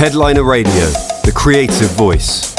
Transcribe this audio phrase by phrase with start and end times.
[0.00, 2.56] Headliner Radio, the creative voice.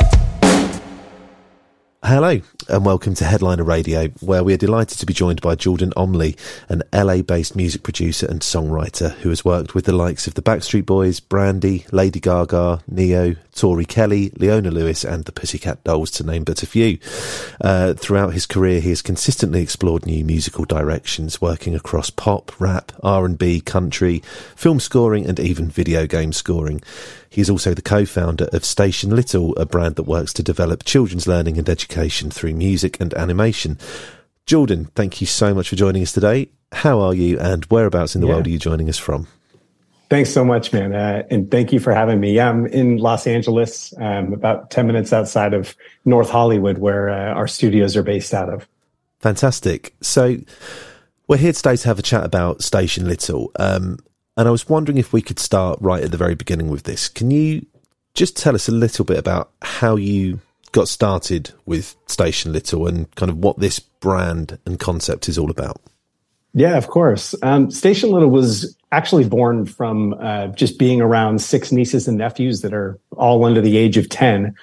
[2.04, 5.92] Hello, and welcome to Headliner Radio, where we are delighted to be joined by Jordan
[5.98, 6.38] Omley,
[6.70, 10.44] an LA based music producer and songwriter who has worked with the likes of the
[10.44, 16.26] Backstreet Boys, Brandy, Lady Gaga, Ne-Yo, Tori Kelly, Leona Lewis, and the Pussycat Dolls, to
[16.26, 16.98] name but a few.
[17.60, 22.92] Uh, throughout his career, he has consistently explored new musical directions, working across pop, rap,
[23.04, 24.22] R&B, country,
[24.56, 26.82] film scoring, and even video game scoring.
[27.30, 31.28] He is also the co-founder of Station Little, a brand that works to develop children's
[31.28, 33.78] learning and education through music and animation.
[34.46, 36.50] Jordan, thank you so much for joining us today.
[36.74, 38.34] How are you and whereabouts in the yeah.
[38.34, 39.28] world are you joining us from?
[40.12, 40.94] Thanks so much, man.
[40.94, 42.34] Uh, and thank you for having me.
[42.34, 47.34] Yeah, I'm in Los Angeles, um, about 10 minutes outside of North Hollywood, where uh,
[47.34, 48.68] our studios are based out of.
[49.22, 49.96] Fantastic.
[50.02, 50.36] So,
[51.30, 53.54] we're here today to have a chat about Station Little.
[53.58, 54.00] Um,
[54.36, 57.08] and I was wondering if we could start right at the very beginning with this.
[57.08, 57.66] Can you
[58.14, 60.42] just tell us a little bit about how you
[60.74, 65.50] got started with Station Little and kind of what this brand and concept is all
[65.50, 65.80] about?
[66.54, 67.34] Yeah, of course.
[67.44, 72.62] Um, Station Little was actually born from uh, just being around six nieces and nephews
[72.62, 74.54] that are all under the age of 10.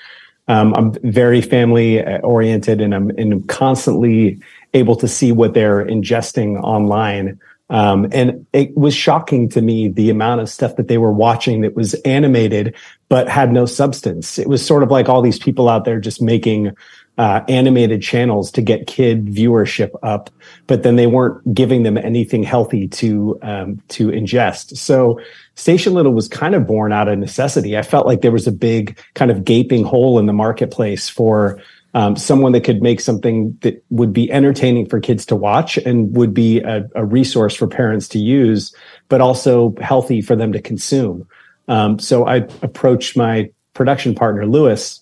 [0.48, 4.40] Um, I'm very family uh, oriented and I'm, and I'm constantly
[4.74, 7.38] able to see what they're ingesting online.
[7.70, 11.60] Um, and it was shocking to me the amount of stuff that they were watching
[11.60, 12.74] that was animated
[13.08, 14.38] but had no substance.
[14.38, 16.74] It was sort of like all these people out there just making
[17.18, 20.30] uh, animated channels to get kid viewership up,
[20.68, 24.76] but then they weren't giving them anything healthy to um, to ingest.
[24.76, 25.20] So
[25.56, 27.76] Station Little was kind of born out of necessity.
[27.76, 31.60] I felt like there was a big kind of gaping hole in the marketplace for
[31.94, 36.14] um, someone that could make something that would be entertaining for kids to watch and
[36.16, 38.74] would be a, a resource for parents to use,
[39.08, 41.26] but also healthy for them to consume.
[41.66, 45.00] Um, so I approached my production partner, Louis,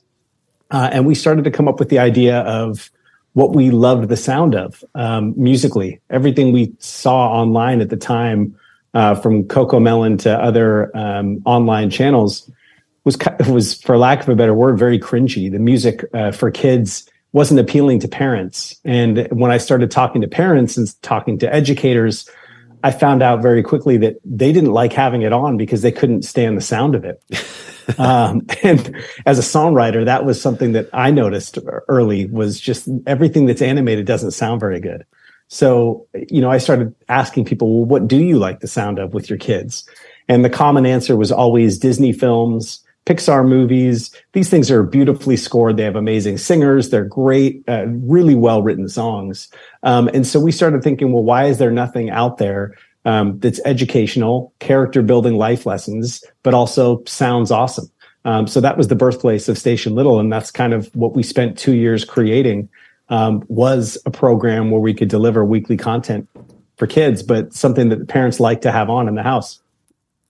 [0.70, 2.91] uh, and we started to come up with the idea of
[3.33, 6.00] what we loved the sound of um, musically.
[6.09, 8.56] Everything we saw online at the time,
[8.94, 12.50] uh, from CoComelon to other um, online channels,
[13.06, 13.17] was
[13.49, 15.50] was for lack of a better word very cringy.
[15.50, 20.28] The music uh, for kids wasn't appealing to parents, and when I started talking to
[20.28, 22.28] parents and talking to educators,
[22.83, 26.22] I found out very quickly that they didn't like having it on because they couldn't
[26.22, 27.22] stand the sound of it.
[27.99, 28.94] um, and
[29.25, 34.06] as a songwriter, that was something that I noticed early was just everything that's animated
[34.06, 35.06] doesn't sound very good.
[35.49, 39.15] So, you know, I started asking people, well, what do you like the sound of
[39.15, 39.88] with your kids?
[40.28, 44.11] And the common answer was always Disney films, Pixar movies.
[44.33, 45.77] These things are beautifully scored.
[45.77, 46.91] They have amazing singers.
[46.91, 49.49] They're great, uh, really well written songs.
[49.84, 52.75] Um, and so we started thinking, well, why is there nothing out there
[53.05, 57.91] um, that's educational, character building life lessons, but also sounds awesome?
[58.25, 61.23] Um, so that was the birthplace of Station Little, and that's kind of what we
[61.23, 62.69] spent two years creating.
[63.09, 66.28] Um, was a program where we could deliver weekly content
[66.77, 69.61] for kids, but something that the parents like to have on in the house.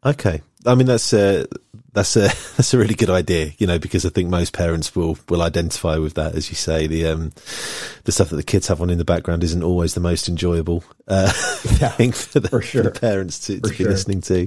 [0.05, 1.47] Okay, I mean that's uh,
[1.97, 2.21] that's a
[2.57, 5.97] that's a really good idea, you know, because I think most parents will will identify
[5.97, 6.87] with that, as you say.
[6.87, 7.33] The um
[8.05, 10.85] the stuff that the kids have on in the background isn't always the most enjoyable
[11.09, 11.33] uh,
[11.81, 12.85] yeah, thing for the, for sure.
[12.85, 14.47] for the parents to, to be listening to.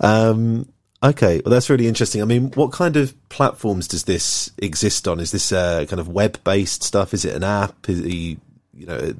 [0.00, 0.68] Um,
[1.02, 2.22] okay, well that's really interesting.
[2.22, 5.18] I mean, what kind of platforms does this exist on?
[5.20, 7.14] Is this uh, kind of web based stuff?
[7.14, 7.88] Is it an app?
[7.88, 9.14] Is it, you know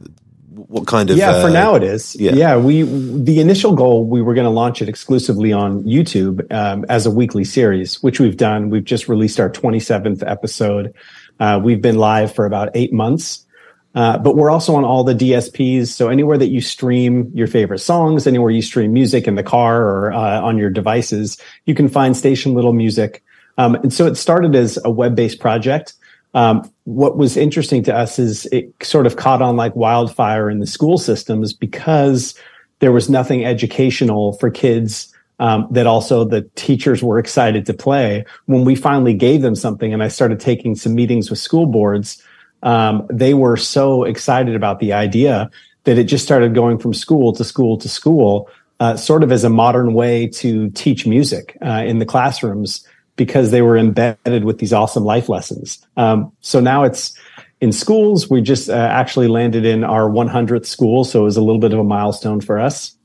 [0.51, 2.17] what kind of yeah uh, for now it is.
[2.17, 2.33] yeah.
[2.33, 6.85] yeah we the initial goal we were going to launch it exclusively on youtube um,
[6.89, 8.71] as a weekly series which we've done.
[8.71, 10.95] We've just released our 27th episode.
[11.39, 13.47] Uh, we've been live for about eight months.
[13.95, 17.81] Uh, but we're also on all the dsps so anywhere that you stream your favorite
[17.81, 21.89] songs anywhere you stream music in the car or uh, on your devices you can
[21.89, 23.23] find station little music.
[23.59, 25.95] Um, and so it started as a web-based project
[26.35, 30.61] um, what was interesting to us is it sort of caught on like wildfire in
[30.61, 32.35] the school systems because
[32.79, 38.25] there was nothing educational for kids um, that also the teachers were excited to play.
[38.47, 42.23] When we finally gave them something and I started taking some meetings with school boards,
[42.63, 45.51] um, they were so excited about the idea
[45.85, 48.51] that it just started going from school to school to school,
[48.81, 52.87] uh, sort of as a modern way to teach music uh, in the classrooms
[53.21, 55.87] because they were embedded with these awesome life lessons.
[55.99, 57.13] Um, so now it's
[57.61, 58.31] in schools.
[58.31, 61.75] We just uh, actually landed in our 100th school, so it was a little bit
[61.75, 62.97] of a milestone for us.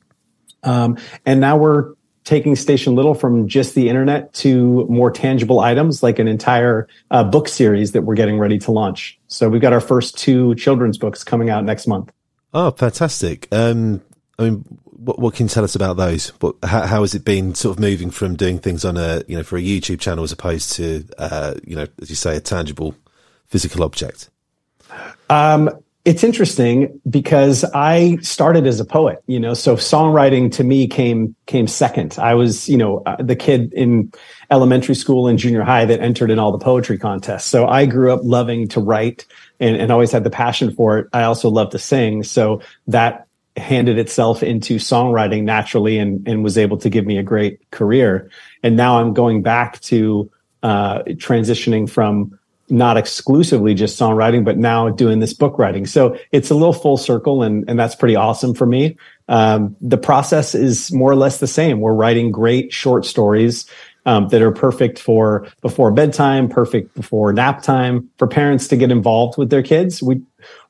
[0.64, 6.02] Um, and now we're taking Station Little from just the internet to more tangible items,
[6.02, 9.20] like an entire uh, book series that we're getting ready to launch.
[9.28, 12.10] So we've got our first two children's books coming out next month.
[12.54, 13.50] Oh, fantastic!
[13.52, 14.02] Um,
[14.40, 16.30] I mean, what, what can you tell us about those?
[16.42, 19.38] What, how, how has it been sort of moving from doing things on a, you
[19.38, 22.39] know, for a YouTube channel as opposed to, uh, you know, as you say, a
[22.39, 22.95] tangible
[23.47, 24.30] physical object?
[25.30, 25.69] Um,
[26.06, 31.36] it's interesting because I started as a poet, you know, so songwriting to me came
[31.47, 32.18] came second.
[32.19, 34.13] I was, you know, uh, the kid in
[34.51, 37.45] elementary school and junior high that entered in all the poetry contests.
[37.45, 39.25] So I grew up loving to write
[39.59, 41.07] and, and always had the passion for it.
[41.12, 43.25] I also love to sing, so that
[43.57, 48.30] handed itself into songwriting naturally and and was able to give me a great career.
[48.63, 50.30] And now I'm going back to
[50.63, 52.38] uh, transitioning from
[52.69, 55.86] not exclusively just songwriting, but now doing this book writing.
[55.86, 58.98] So it's a little full circle and, and that's pretty awesome for me.
[59.28, 61.80] Um, the process is more or less the same.
[61.80, 63.69] We're writing great short stories
[64.06, 68.92] um, that are perfect for before bedtime, perfect before nap time, for parents to get
[68.92, 70.02] involved with their kids.
[70.02, 70.22] We,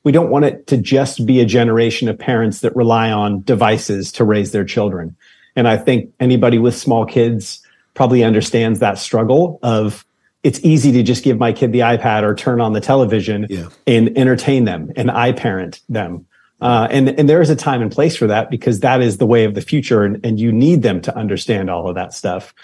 [0.04, 4.12] we don't want it to just be a generation of parents that rely on devices
[4.12, 5.16] to raise their children.
[5.54, 7.62] And I think anybody with small kids
[7.94, 10.04] probably understands that struggle of
[10.42, 13.68] it's easy to just give my kid the iPad or turn on the television yeah.
[13.86, 16.26] and entertain them and I parent them.
[16.60, 19.26] Uh, and, and there is a time and place for that because that is the
[19.26, 22.54] way of the future and, and you need them to understand all of that stuff.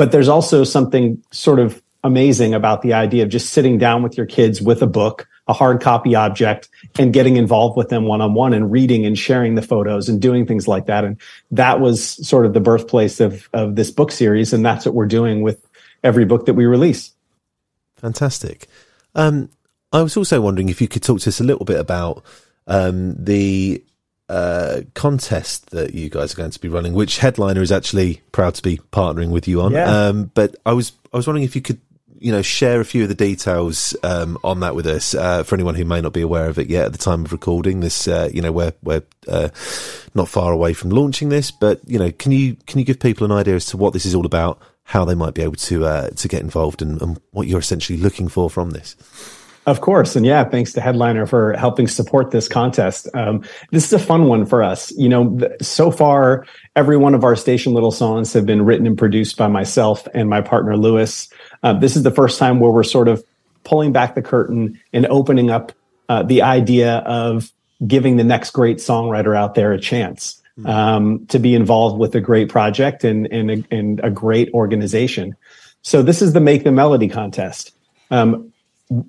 [0.00, 4.16] But there's also something sort of amazing about the idea of just sitting down with
[4.16, 8.22] your kids with a book, a hard copy object and getting involved with them one
[8.22, 11.04] on one and reading and sharing the photos and doing things like that.
[11.04, 11.20] And
[11.50, 14.54] that was sort of the birthplace of, of this book series.
[14.54, 15.68] And that's what we're doing with
[16.02, 17.12] every book that we release.
[17.96, 18.68] Fantastic.
[19.14, 19.50] Um,
[19.92, 22.24] I was also wondering if you could talk to us a little bit about
[22.66, 23.84] um, the
[24.30, 28.54] uh, contest that you guys are going to be running, which Headliner is actually proud
[28.54, 29.72] to be partnering with you on.
[29.72, 30.06] Yeah.
[30.06, 31.80] Um, but I was I was wondering if you could
[32.20, 35.56] you know share a few of the details um, on that with us uh, for
[35.56, 38.06] anyone who may not be aware of it yet at the time of recording this.
[38.06, 39.48] Uh, you know we're we're uh,
[40.14, 43.24] not far away from launching this, but you know can you can you give people
[43.24, 44.62] an idea as to what this is all about?
[44.90, 47.96] how they might be able to uh, to get involved and, and what you're essentially
[47.96, 48.96] looking for from this.
[49.66, 50.16] Of course.
[50.16, 53.08] And yeah, thanks to Headliner for helping support this contest.
[53.14, 54.90] Um, this is a fun one for us.
[54.92, 58.96] You know, so far, every one of our Station Little songs have been written and
[58.96, 61.28] produced by myself and my partner, Louis.
[61.62, 63.22] Uh, this is the first time where we're sort of
[63.64, 65.72] pulling back the curtain and opening up
[66.08, 67.52] uh, the idea of
[67.86, 70.40] giving the next great songwriter out there a chance.
[70.56, 70.66] Hmm.
[70.66, 75.36] um, to be involved with a great project and, and, a, and a great organization.
[75.82, 77.72] So this is the Make the Melody contest.
[78.10, 78.52] Um,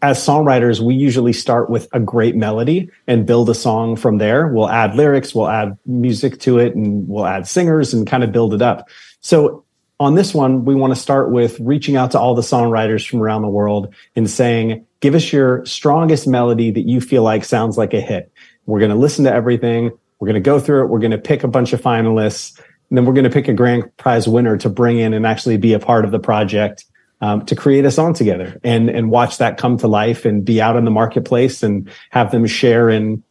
[0.02, 4.48] as songwriters, we usually start with a great melody and build a song from there.
[4.48, 8.32] We'll add lyrics, we'll add music to it, and we'll add singers and kind of
[8.32, 8.90] build it up.
[9.22, 9.66] So
[10.00, 13.22] on this one, we want to start with reaching out to all the songwriters from
[13.22, 17.78] around the world and saying, give us your strongest melody that you feel like sounds
[17.78, 18.32] like a hit.
[18.66, 19.92] We're going to listen to everything.
[20.20, 20.88] We're going to go through it.
[20.90, 22.58] We're going to pick a bunch of finalists,
[22.90, 25.58] and then we're going to pick a grand prize winner to bring in and actually
[25.58, 26.86] be a part of the project
[27.22, 30.62] um, to create a song together and and watch that come to life and be
[30.62, 33.24] out in the marketplace and have them share in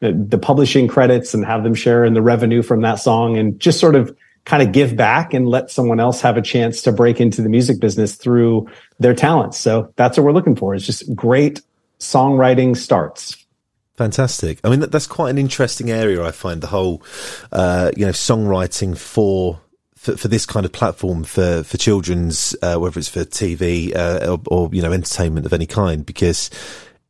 [0.00, 3.58] the, the publishing credits and have them share in the revenue from that song and
[3.58, 6.92] just sort of kind of give back and let someone else have a chance to
[6.92, 8.66] break into the music business through
[8.98, 9.58] their talents.
[9.58, 10.74] So that's what we're looking for.
[10.74, 11.60] It's just great
[11.98, 13.44] songwriting starts.
[13.96, 14.60] Fantastic.
[14.62, 16.24] I mean, that, that's quite an interesting area.
[16.24, 17.02] I find the whole,
[17.50, 19.60] uh, you know, songwriting for,
[19.98, 24.30] for, for this kind of platform for for children's, uh, whether it's for TV uh,
[24.30, 26.50] or, or, you know entertainment of any kind, because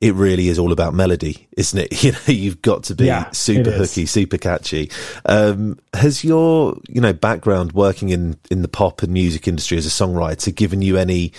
[0.00, 2.02] it really is all about melody, isn't it?
[2.02, 4.90] You know, you've got to be yeah, super hooky, super catchy.
[5.26, 9.86] Um, has your you know background working in in the pop and music industry as
[9.86, 11.32] a songwriter given you any,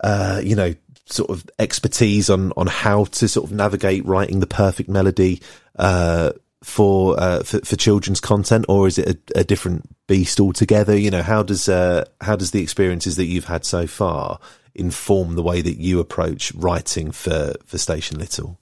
[0.00, 0.74] uh, you know,
[1.04, 5.42] sort of expertise on on how to sort of navigate writing the perfect melody
[5.78, 6.32] uh,
[6.62, 10.96] for, uh, for, for children's content, or is it a, a, different beast altogether?
[10.96, 14.38] You know, how does uh, how does the experiences that you've had so far
[14.74, 18.58] inform the way that you approach writing for for Station Little?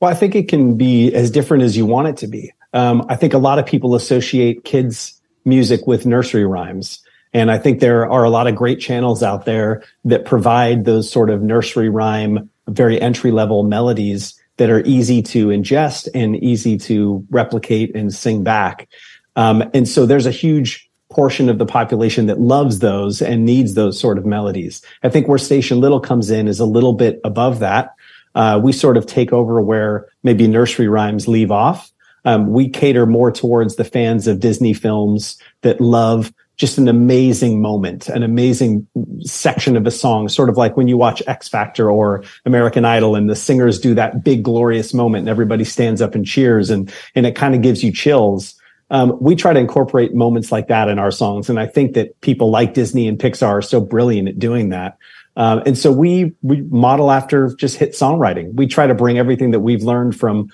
[0.00, 2.52] Well, I think it can be as different as you want it to be.
[2.72, 7.02] Um, I think a lot of people associate kids' music with nursery rhymes.
[7.32, 11.10] And I think there are a lot of great channels out there that provide those
[11.10, 16.78] sort of nursery rhyme, very entry level melodies that are easy to ingest and easy
[16.78, 18.88] to replicate and sing back.
[19.36, 23.74] Um, and so there's a huge portion of the population that loves those and needs
[23.74, 24.82] those sort of melodies.
[25.02, 27.94] I think where Station Little comes in is a little bit above that.
[28.34, 31.90] Uh, we sort of take over where maybe nursery rhymes leave off.
[32.24, 37.60] Um, we cater more towards the fans of Disney films that love just an amazing
[37.60, 38.86] moment, an amazing
[39.20, 43.14] section of a song, sort of like when you watch X Factor or American Idol
[43.14, 46.92] and the singers do that big glorious moment and everybody stands up and cheers and,
[47.14, 48.54] and it kind of gives you chills.
[48.90, 51.50] um, we try to incorporate moments like that in our songs.
[51.50, 54.96] And I think that people like Disney and Pixar are so brilliant at doing that.
[55.36, 58.54] Um, and so we we model after just hit songwriting.
[58.54, 60.50] We try to bring everything that we've learned from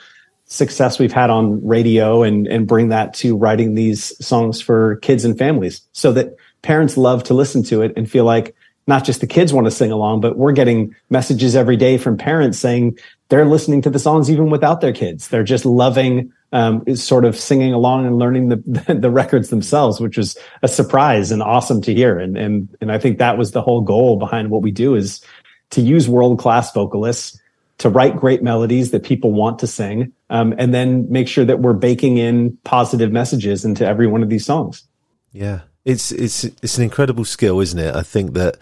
[0.53, 5.25] success we've had on radio and and bring that to writing these songs for kids
[5.25, 8.55] and families, so that parents love to listen to it and feel like
[8.87, 12.17] not just the kids want to sing along, but we're getting messages every day from
[12.17, 15.29] parents saying they're listening to the songs even without their kids.
[15.29, 20.19] They're just loving um, sort of singing along and learning the the records themselves, which
[20.19, 22.19] was a surprise and awesome to hear.
[22.19, 25.25] And and and I think that was the whole goal behind what we do is
[25.71, 27.41] to use world class vocalists
[27.83, 31.59] to write great melodies that people want to sing, um, and then make sure that
[31.61, 34.85] we're baking in positive messages into every one of these songs.
[35.33, 37.95] Yeah, it's it's it's an incredible skill, isn't it?
[37.95, 38.57] I think that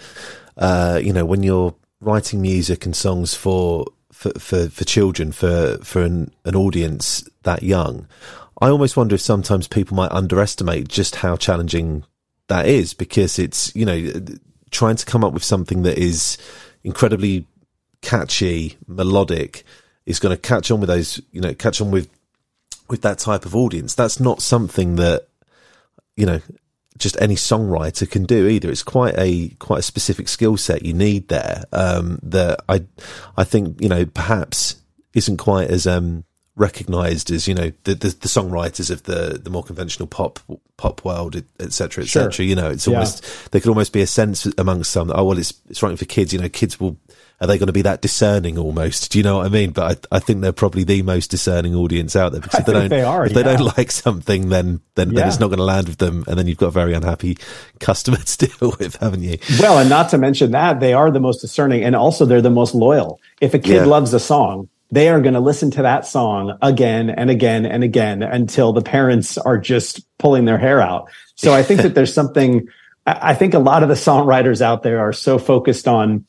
[0.56, 5.78] uh, you know when you're writing music and songs for for, for, for children, for,
[5.82, 8.06] for an, an audience that young,
[8.60, 12.04] I almost wonder if sometimes people might underestimate just how challenging
[12.48, 14.12] that is because it's, you know,
[14.70, 16.36] trying to come up with something that is
[16.84, 17.46] incredibly
[18.02, 19.64] catchy, melodic,
[20.06, 22.08] is going to catch on with those, you know, catch on with,
[22.88, 23.94] with that type of audience.
[23.94, 25.28] That's not something that,
[26.16, 26.40] you know,
[26.98, 28.70] just any songwriter can do either.
[28.70, 31.64] It's quite a quite a specific skill set you need there.
[31.72, 32.84] Um, that I
[33.36, 34.76] I think you know perhaps
[35.14, 36.24] isn't quite as um,
[36.56, 40.38] recognized as you know the, the, the songwriters of the the more conventional pop
[40.76, 42.44] pop world etc etc sure.
[42.44, 43.48] you know it's almost yeah.
[43.50, 46.04] there could almost be a sense amongst some that, oh well it's it's writing for
[46.04, 46.98] kids you know kids will
[47.40, 49.12] are they going to be that discerning almost?
[49.12, 49.70] Do you know what I mean?
[49.70, 52.72] But I, I think they're probably the most discerning audience out there because if they
[52.72, 53.42] don't, they are, if yeah.
[53.42, 55.20] they don't like something, then then, yeah.
[55.20, 57.38] then it's not going to land with them, and then you've got a very unhappy
[57.78, 59.38] customer to deal with, haven't you?
[59.58, 62.50] Well, and not to mention that they are the most discerning, and also they're the
[62.50, 63.20] most loyal.
[63.40, 63.84] If a kid yeah.
[63.84, 67.82] loves a song, they are going to listen to that song again and again and
[67.82, 71.10] again until the parents are just pulling their hair out.
[71.36, 72.68] So I think that there's something.
[73.06, 76.26] I think a lot of the songwriters out there are so focused on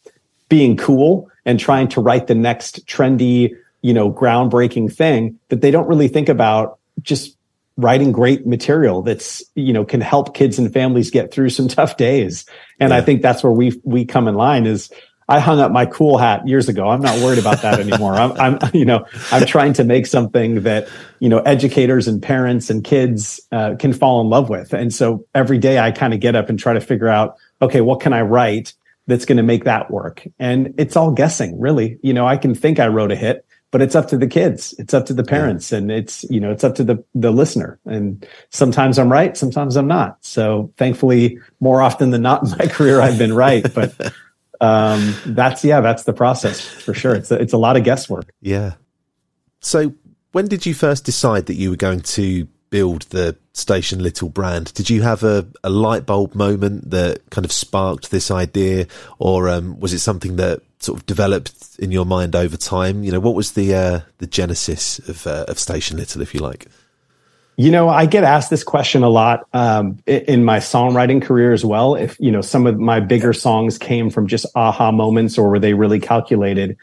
[0.51, 5.71] being cool and trying to write the next trendy, you know, groundbreaking thing that they
[5.71, 7.37] don't really think about just
[7.77, 11.95] writing great material that's, you know, can help kids and families get through some tough
[11.95, 12.45] days.
[12.81, 12.97] And yeah.
[12.97, 14.91] I think that's where we, we come in line is
[15.29, 16.89] I hung up my cool hat years ago.
[16.89, 18.15] I'm not worried about that anymore.
[18.15, 20.89] I'm, I'm, you know, I'm trying to make something that,
[21.19, 24.73] you know, educators and parents and kids uh, can fall in love with.
[24.73, 27.79] And so every day I kind of get up and try to figure out, okay,
[27.79, 28.73] what can I write
[29.11, 30.25] that's going to make that work.
[30.39, 31.99] And it's all guessing, really.
[32.01, 34.73] You know, I can think I wrote a hit, but it's up to the kids.
[34.79, 35.79] It's up to the parents yeah.
[35.79, 37.77] and it's, you know, it's up to the, the listener.
[37.85, 39.35] And sometimes I'm right.
[39.35, 40.17] Sometimes I'm not.
[40.21, 43.65] So thankfully, more often than not in my career, I've been right.
[43.73, 44.13] But,
[44.61, 47.15] um, that's, yeah, that's the process for sure.
[47.15, 48.33] It's a, it's a lot of guesswork.
[48.41, 48.73] Yeah.
[49.59, 49.93] So
[50.31, 54.73] when did you first decide that you were going to build the Station Little brand.
[54.73, 58.87] Did you have a, a light bulb moment that kind of sparked this idea,
[59.19, 63.03] or um, was it something that sort of developed in your mind over time?
[63.03, 66.39] You know, what was the uh, the genesis of uh, of Station Little, if you
[66.39, 66.67] like?
[67.57, 71.63] You know, I get asked this question a lot um, in my songwriting career as
[71.63, 71.95] well.
[71.95, 75.59] If you know, some of my bigger songs came from just aha moments, or were
[75.59, 76.77] they really calculated?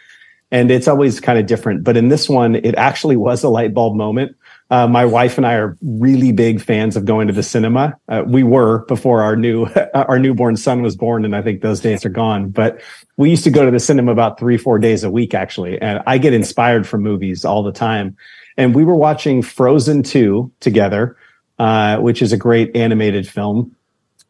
[0.51, 1.85] And it's always kind of different.
[1.85, 4.37] But in this one, it actually was a light bulb moment
[4.71, 7.99] uh, my wife and I are really big fans of going to the cinema.
[8.09, 11.81] Uh, we were before our new our newborn son was born, and I think those
[11.81, 12.51] days are gone.
[12.51, 12.81] But
[13.17, 16.03] we used to go to the cinema about three four days a week actually, and
[16.07, 18.17] I get inspired from movies all the time.
[18.57, 21.17] And we were watching Frozen two together,
[21.59, 23.75] uh, which is a great animated film.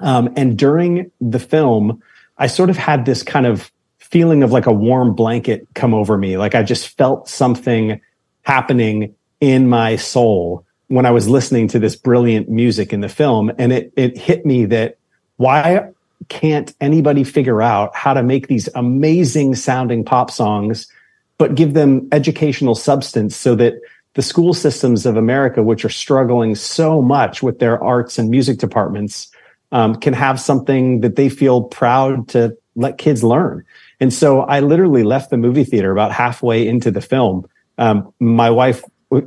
[0.00, 2.00] Um, and during the film,
[2.36, 6.16] I sort of had this kind of feeling of like a warm blanket come over
[6.16, 8.00] me, like I just felt something
[8.42, 13.52] happening in my soul when I was listening to this brilliant music in the film.
[13.58, 14.98] And it, it hit me that
[15.36, 15.90] why
[16.28, 20.90] can't anybody figure out how to make these amazing sounding pop songs,
[21.36, 23.74] but give them educational substance so that
[24.14, 28.58] the school systems of America, which are struggling so much with their arts and music
[28.58, 29.30] departments,
[29.70, 33.64] um, can have something that they feel proud to let kids learn.
[34.00, 37.48] And so I literally left the movie theater about halfway into the film.
[37.76, 38.82] Um, my wife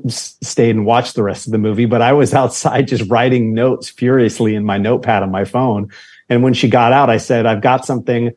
[0.07, 3.89] stayed and watched the rest of the movie, but I was outside just writing notes
[3.89, 5.91] furiously in my notepad on my phone.
[6.29, 8.31] And when she got out, I said, I've got something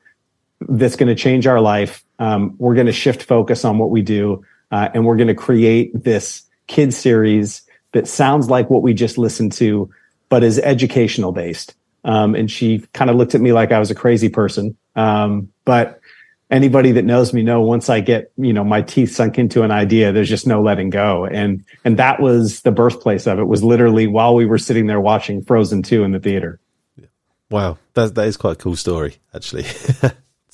[0.60, 2.04] that's going to change our life.
[2.18, 4.44] Um, we're going to shift focus on what we do.
[4.70, 9.18] Uh, and we're going to create this kid series that sounds like what we just
[9.18, 9.90] listened to,
[10.28, 11.74] but is educational based.
[12.04, 14.76] Um, and she kind of looked at me like I was a crazy person.
[14.96, 16.00] Um, but
[16.50, 19.70] anybody that knows me know once I get, you know, my teeth sunk into an
[19.70, 21.24] idea, there's just no letting go.
[21.24, 25.00] And, and that was the birthplace of it was literally while we were sitting there
[25.00, 26.60] watching Frozen 2 in the theater.
[27.50, 27.78] Wow.
[27.94, 29.64] That, that is quite a cool story, actually.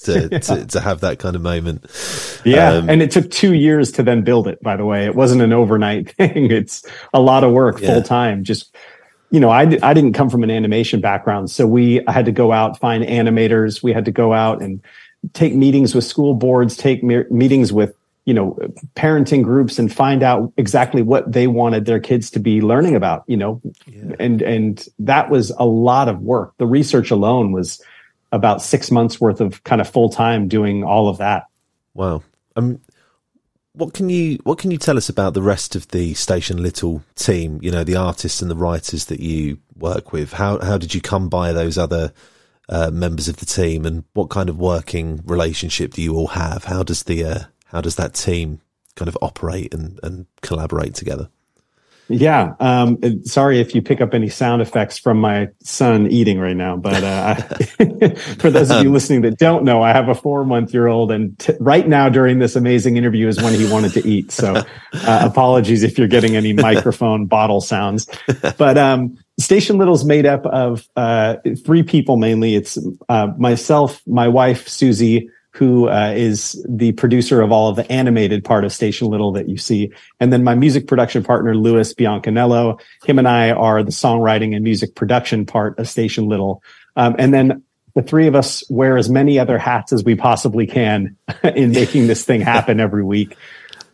[0.01, 0.39] to, yeah.
[0.39, 1.87] to, to have that kind of moment.
[2.45, 4.63] Yeah, um, and it took two years to then build it.
[4.63, 6.51] By the way, it wasn't an overnight thing.
[6.51, 7.95] It's a lot of work, yeah.
[7.95, 8.45] full time.
[8.45, 8.75] Just
[9.31, 12.53] you know, I I didn't come from an animation background, so we had to go
[12.53, 13.83] out find animators.
[13.83, 14.83] We had to go out and
[15.33, 17.95] take meetings with school boards, take me- meetings with
[18.27, 18.59] you know
[18.95, 23.25] parenting groups and find out exactly what they wanted their kids to be learning about
[23.27, 24.15] you know yeah.
[24.21, 27.83] and and that was a lot of work the research alone was
[28.33, 31.47] about six months worth of kind of full time doing all of that.
[31.95, 32.23] Wow.
[32.57, 32.81] Um,
[33.73, 37.03] what can you what can you tell us about the rest of the Station Little
[37.15, 37.59] team?
[37.63, 40.33] You know, the artists and the writers that you work with.
[40.33, 42.13] How how did you come by those other
[42.71, 46.65] uh, members of the team, and what kind of working relationship do you all have?
[46.65, 48.61] How does the uh, how does that team
[48.95, 51.29] kind of operate and, and collaborate together?
[52.11, 52.55] Yeah.
[52.59, 56.77] Um, sorry if you pick up any sound effects from my son eating right now,
[56.77, 57.35] but uh,
[58.39, 61.13] for those of you listening that don't know, I have a four month year old,
[61.13, 64.33] and t- right now during this amazing interview is when he wanted to eat.
[64.33, 64.65] So uh,
[65.23, 68.09] apologies if you're getting any microphone bottle sounds.
[68.59, 72.55] But um, Station Little's made up of uh, three people mainly.
[72.55, 72.79] It's
[73.09, 78.45] uh, myself, my wife Susie who uh, is the producer of all of the animated
[78.45, 79.93] part of Station Little that you see.
[80.21, 84.63] And then my music production partner, Louis Biancaniello, him and I are the songwriting and
[84.63, 86.63] music production part of Station Little.
[86.95, 90.67] Um, and then the three of us wear as many other hats as we possibly
[90.67, 93.37] can in making this thing happen every week.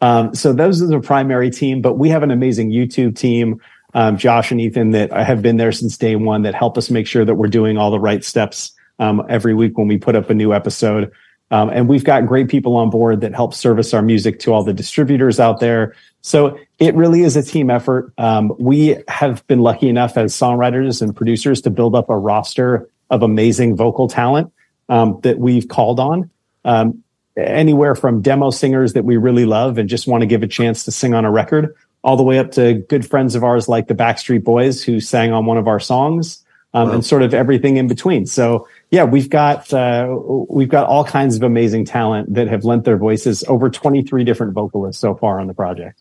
[0.02, 3.62] Um, so those are the primary team, but we have an amazing YouTube team.
[3.96, 7.06] Um, Josh and Ethan that have been there since day one that help us make
[7.06, 10.28] sure that we're doing all the right steps um, every week when we put up
[10.28, 11.10] a new episode.
[11.50, 14.62] Um, and we've got great people on board that help service our music to all
[14.62, 15.94] the distributors out there.
[16.20, 18.12] So it really is a team effort.
[18.18, 22.90] Um, we have been lucky enough as songwriters and producers to build up a roster
[23.08, 24.52] of amazing vocal talent
[24.90, 26.30] um, that we've called on.
[26.66, 27.02] Um,
[27.36, 30.84] anywhere from demo singers that we really love and just want to give a chance
[30.84, 31.74] to sing on a record,
[32.06, 35.32] all the way up to good friends of ours like the Backstreet Boys who sang
[35.32, 36.94] on one of our songs, um, wow.
[36.94, 38.26] and sort of everything in between.
[38.26, 40.16] So yeah, we've got uh,
[40.48, 43.42] we've got all kinds of amazing talent that have lent their voices.
[43.48, 46.00] Over twenty three different vocalists so far on the project.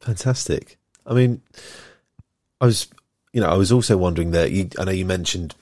[0.00, 0.76] Fantastic.
[1.06, 1.40] I mean,
[2.60, 2.88] I was
[3.32, 5.54] you know I was also wondering that you, I know you mentioned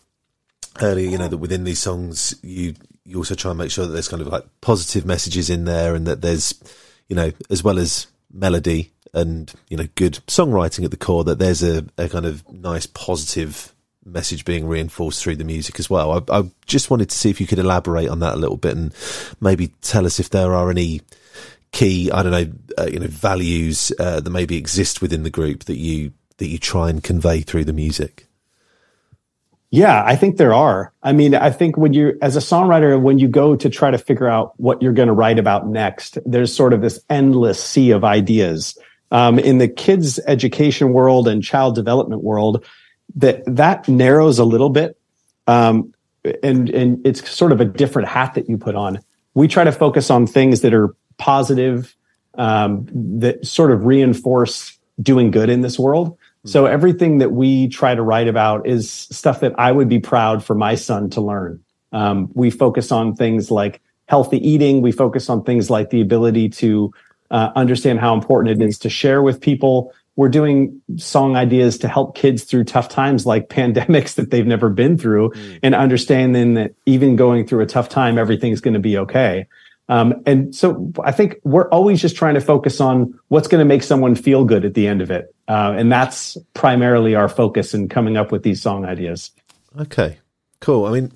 [0.80, 2.74] earlier you know that within these songs you
[3.04, 5.94] you also try and make sure that there's kind of like positive messages in there
[5.94, 6.54] and that there's
[7.08, 11.38] you know as well as melody and you know good songwriting at the core that
[11.38, 16.24] there's a, a kind of nice positive message being reinforced through the music as well.
[16.28, 18.76] I, I, just wanted to see if you could elaborate on that a little bit
[18.76, 18.94] and
[19.40, 21.02] maybe tell us if there are any
[21.70, 25.64] key, I don't know, uh, you know, values uh, that maybe exist within the group
[25.64, 28.26] that you that you try and convey through the music.
[29.70, 30.92] Yeah, I think there are.
[31.02, 33.96] I mean, I think when you, as a songwriter, when you go to try to
[33.96, 37.92] figure out what you're going to write about next, there's sort of this endless sea
[37.92, 38.76] of ideas.
[39.12, 42.64] Um, in the kids' education world and child development world,
[43.16, 44.98] that that narrows a little bit,
[45.46, 45.92] um,
[46.42, 48.98] and and it's sort of a different hat that you put on.
[49.34, 51.94] We try to focus on things that are positive,
[52.38, 52.88] um,
[53.20, 56.16] that sort of reinforce doing good in this world.
[56.44, 60.42] So everything that we try to write about is stuff that I would be proud
[60.42, 61.62] for my son to learn.
[61.92, 64.82] Um, we focus on things like healthy eating.
[64.82, 66.92] We focus on things like the ability to
[67.32, 71.88] uh, understand how important it is to share with people we're doing song ideas to
[71.88, 75.58] help kids through tough times like pandemics that they've never been through mm.
[75.62, 79.46] and understanding that even going through a tough time, everything's going to be okay.
[79.88, 83.64] Um, and so I think we're always just trying to focus on what's going to
[83.64, 85.34] make someone feel good at the end of it.
[85.48, 89.32] Uh, and that's primarily our focus in coming up with these song ideas.
[89.78, 90.18] Okay,
[90.60, 90.86] cool.
[90.86, 91.12] I mean,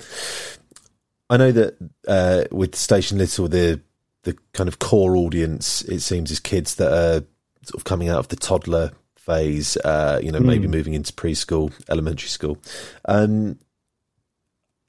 [1.30, 1.76] I know that
[2.08, 3.80] uh, with Station Little, the
[4.26, 7.24] the kind of core audience, it seems, is kids that are
[7.62, 10.46] sort of coming out of the toddler phase, uh, you know, mm.
[10.46, 12.58] maybe moving into preschool, elementary school.
[13.06, 13.58] Um,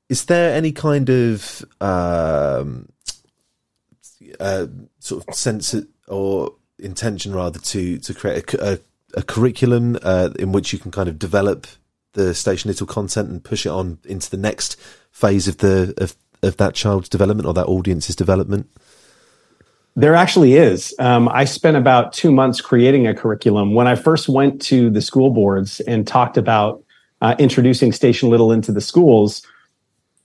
[0.10, 2.90] is there any kind of um,
[4.40, 4.68] uh,
[5.00, 5.76] sort of sense
[6.08, 8.80] or intention, rather, to to create a, a,
[9.16, 11.68] a curriculum uh, in which you can kind of develop
[12.14, 14.80] the Station Little content and push it on into the next
[15.12, 18.68] phase of the of, of that child's development or that audience's development?
[19.98, 20.94] There actually is.
[21.00, 23.74] Um, I spent about two months creating a curriculum.
[23.74, 26.84] When I first went to the school boards and talked about
[27.20, 29.42] uh, introducing Station Little into the schools,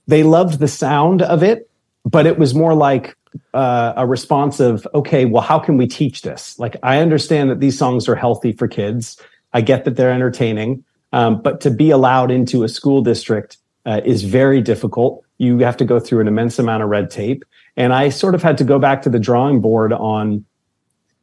[0.05, 1.67] they loved the sound of it,
[2.05, 3.17] but it was more like
[3.55, 6.59] uh, a response of, okay, well, how can we teach this?
[6.59, 9.19] Like, I understand that these songs are healthy for kids.
[9.53, 10.83] I get that they're entertaining,
[11.13, 13.57] um, but to be allowed into a school district
[13.87, 15.25] uh, is very difficult.
[15.43, 17.43] You have to go through an immense amount of red tape.
[17.75, 20.45] And I sort of had to go back to the drawing board on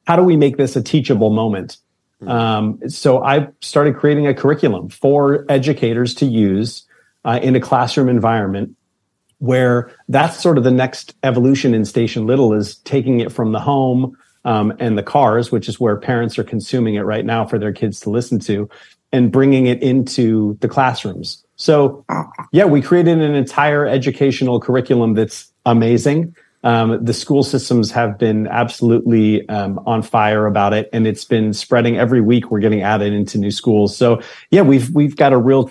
[0.06, 1.78] how do we make this a teachable moment?
[2.20, 2.28] Hmm.
[2.28, 6.84] Um, so I started creating a curriculum for educators to use
[7.24, 8.76] uh, in a classroom environment
[9.38, 13.60] where that's sort of the next evolution in Station Little is taking it from the
[13.60, 17.58] home um, and the cars, which is where parents are consuming it right now for
[17.58, 18.68] their kids to listen to,
[19.12, 21.44] and bringing it into the classrooms.
[21.60, 22.06] So,
[22.52, 26.34] yeah, we created an entire educational curriculum that's amazing.
[26.64, 31.52] Um, the school systems have been absolutely um, on fire about it, and it's been
[31.52, 32.50] spreading every week.
[32.50, 33.94] We're getting added into new schools.
[33.94, 35.70] So, yeah, we've we've got a real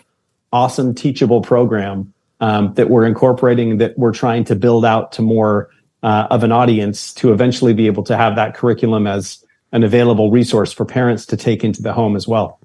[0.53, 5.71] awesome teachable program um, that we're incorporating that we're trying to build out to more
[6.03, 10.29] uh, of an audience to eventually be able to have that curriculum as an available
[10.29, 12.59] resource for parents to take into the home as well.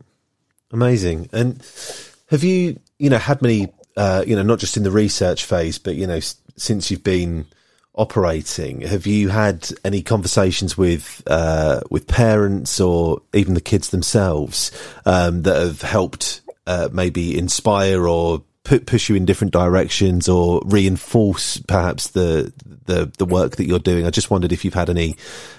[0.73, 1.31] Amazing.
[1.33, 1.63] And
[2.29, 5.79] have you, you know, had many, uh, you know, not just in the research phase,
[5.79, 7.47] but you know, s- since you've been
[7.95, 14.71] operating, have you had any conversations with uh, with parents or even the kids themselves
[15.07, 20.61] um, that have helped uh, maybe inspire or put, push you in different directions or
[20.65, 22.53] reinforce perhaps the
[22.87, 24.07] the the work that you're doing.
[24.07, 25.17] I just wondered if you've had any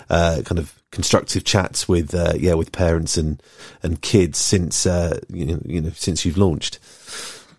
[0.10, 3.42] uh, kind of constructive chats with uh, yeah with parents and
[3.84, 6.80] and kids since uh, you know, you know since you've launched.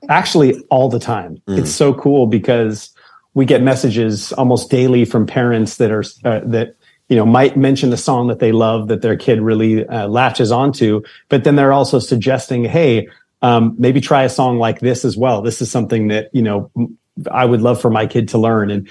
[0.08, 1.40] Actually, all the time.
[1.48, 1.58] Mm.
[1.58, 2.90] It's so cool because
[3.34, 6.76] we get messages almost daily from parents that are uh, that
[7.08, 10.52] you know might mention a song that they love that their kid really uh, latches
[10.52, 13.08] onto, but then they're also suggesting, hey
[13.42, 15.42] um, maybe try a song like this as well.
[15.42, 16.70] This is something that, you know,
[17.30, 18.70] I would love for my kid to learn.
[18.70, 18.88] And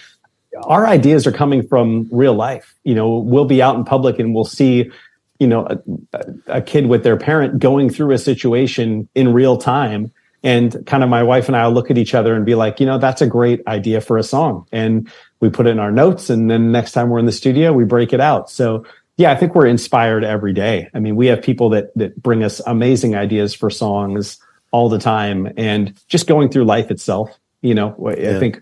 [0.64, 2.76] our ideas are coming from real life.
[2.84, 4.92] You know, we'll be out in public and we'll see,
[5.40, 5.68] you know,
[6.14, 10.12] a, a kid with their parent going through a situation in real time.
[10.46, 12.80] And kind of my wife and I will look at each other and be like,
[12.80, 14.68] you know, that's a great idea for a song.
[14.72, 16.30] And we put it in our notes.
[16.30, 18.50] And then next time we're in the studio, we break it out.
[18.52, 18.86] So
[19.18, 20.90] yeah, I think we're inspired every day.
[20.94, 24.38] I mean, we have people that that bring us amazing ideas for songs
[24.72, 27.30] all the time, and just going through life itself.
[27.62, 28.36] You know, yeah.
[28.36, 28.62] I think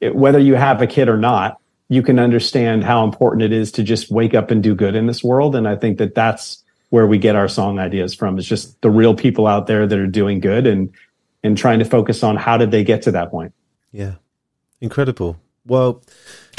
[0.00, 3.72] it, whether you have a kid or not, you can understand how important it is
[3.72, 5.56] to just wake up and do good in this world.
[5.56, 8.38] And I think that that's where we get our song ideas from.
[8.38, 10.92] Is just the real people out there that are doing good and
[11.44, 13.52] and trying to focus on how did they get to that point.
[13.92, 14.14] Yeah,
[14.80, 15.38] incredible.
[15.66, 16.02] Well,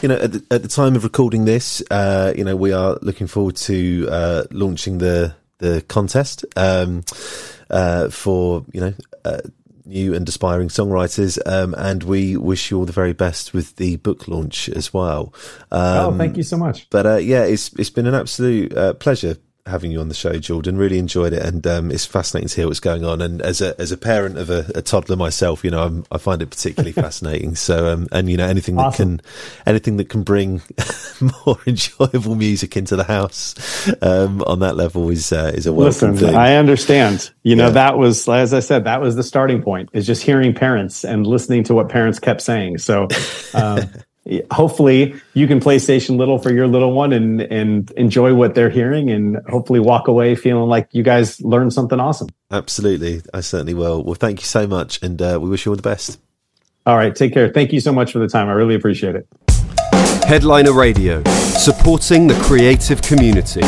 [0.01, 2.97] you know, at the, at the time of recording this, uh, you know, we are
[3.01, 7.03] looking forward to uh, launching the the contest um,
[7.69, 8.93] uh, for you know
[9.25, 9.41] uh,
[9.85, 13.97] new and aspiring songwriters, um, and we wish you all the very best with the
[13.97, 15.33] book launch as well.
[15.71, 16.89] Um, oh, thank you so much.
[16.89, 19.37] But uh, yeah, it's it's been an absolute uh, pleasure
[19.67, 20.77] having you on the show, Jordan.
[20.77, 23.21] Really enjoyed it, and um, it's fascinating to hear what's going on.
[23.21, 26.17] And as a as a parent of a, a toddler myself, you know, I'm, i
[26.17, 27.55] find it particularly fascinating.
[27.55, 29.17] So, um, and you know, anything awesome.
[29.17, 29.31] that can
[29.65, 30.61] anything that can bring
[31.45, 33.55] more enjoyable music into the house
[34.01, 36.35] um, on that level is uh, is a welcome Listen, thing.
[36.35, 37.31] I understand.
[37.43, 37.71] You know, yeah.
[37.71, 39.89] that was as I said, that was the starting point.
[39.93, 42.77] Is just hearing parents and listening to what parents kept saying.
[42.79, 43.07] So.
[44.51, 48.71] Hopefully you can play station little for your little one and and enjoy what they're
[48.71, 52.29] hearing and hopefully walk away feeling like you guys learned something awesome.
[52.49, 53.21] Absolutely.
[53.33, 54.03] I certainly will.
[54.03, 56.19] Well thank you so much and uh, we wish you all the best.
[56.87, 57.15] All right.
[57.15, 57.49] Take care.
[57.49, 58.47] Thank you so much for the time.
[58.49, 59.27] I really appreciate it.
[60.25, 63.61] Headliner radio supporting the creative community